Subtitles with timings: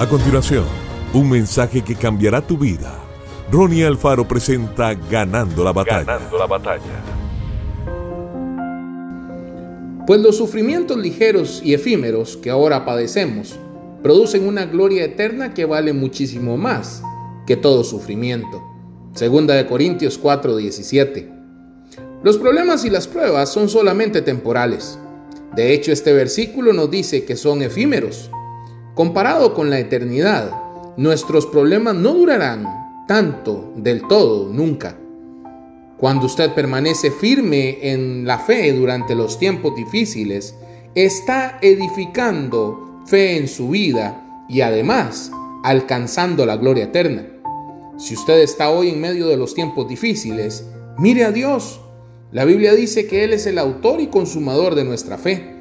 [0.00, 0.64] A continuación,
[1.12, 2.98] un mensaje que cambiará tu vida.
[3.52, 6.04] Ronnie Alfaro presenta Ganando la batalla.
[6.04, 7.04] Ganando la batalla.
[10.06, 13.58] Pues los sufrimientos ligeros y efímeros que ahora padecemos
[14.02, 17.02] producen una gloria eterna que vale muchísimo más
[17.46, 18.62] que todo sufrimiento.
[19.12, 21.28] Segunda de Corintios 4:17.
[22.22, 24.98] Los problemas y las pruebas son solamente temporales.
[25.54, 28.30] De hecho, este versículo nos dice que son efímeros.
[29.00, 30.52] Comparado con la eternidad,
[30.98, 32.66] nuestros problemas no durarán
[33.08, 34.94] tanto del todo nunca.
[35.96, 40.54] Cuando usted permanece firme en la fe durante los tiempos difíciles,
[40.94, 45.32] está edificando fe en su vida y además
[45.64, 47.24] alcanzando la gloria eterna.
[47.96, 50.66] Si usted está hoy en medio de los tiempos difíciles,
[50.98, 51.80] mire a Dios.
[52.32, 55.56] La Biblia dice que Él es el autor y consumador de nuestra fe.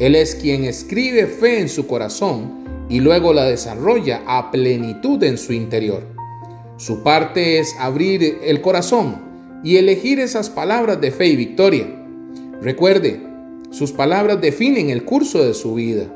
[0.00, 2.59] Él es quien escribe fe en su corazón
[2.90, 6.02] y luego la desarrolla a plenitud en su interior.
[6.76, 9.22] Su parte es abrir el corazón
[9.62, 11.86] y elegir esas palabras de fe y victoria.
[12.60, 13.20] Recuerde,
[13.70, 16.06] sus palabras definen el curso de su vida.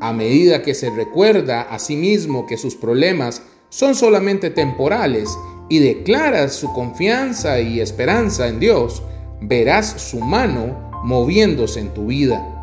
[0.00, 5.28] A medida que se recuerda a sí mismo que sus problemas son solamente temporales
[5.68, 9.02] y declaras su confianza y esperanza en Dios,
[9.40, 12.59] verás su mano moviéndose en tu vida.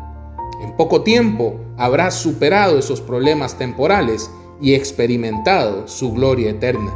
[0.60, 6.92] En poco tiempo habrás superado esos problemas temporales y experimentado su gloria eterna.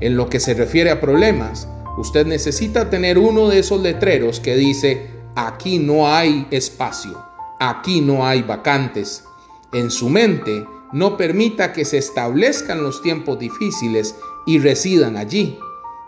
[0.00, 4.56] En lo que se refiere a problemas, usted necesita tener uno de esos letreros que
[4.56, 7.18] dice, aquí no hay espacio,
[7.58, 9.24] aquí no hay vacantes.
[9.72, 14.14] En su mente, no permita que se establezcan los tiempos difíciles
[14.46, 15.58] y residan allí.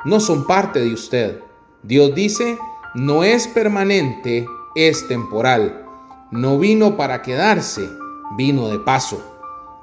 [0.05, 1.41] No son parte de usted.
[1.83, 2.59] Dios dice,
[2.95, 5.86] no es permanente, es temporal.
[6.33, 7.89] No vino para quedarse,
[8.37, 9.23] vino de paso.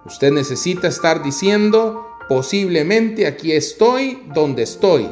[0.05, 5.07] Usted necesita estar diciendo, posiblemente aquí estoy donde estoy,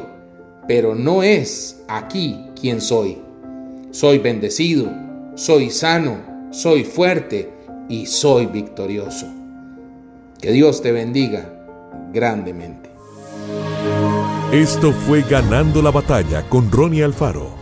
[0.68, 3.18] pero no es aquí quien soy.
[3.92, 4.92] Soy bendecido,
[5.34, 6.18] soy sano,
[6.50, 7.50] soy fuerte
[7.88, 9.26] y soy victorioso.
[10.38, 11.48] Que Dios te bendiga
[12.12, 12.90] grandemente.
[14.52, 17.61] Esto fue Ganando la Batalla con Ronnie Alfaro.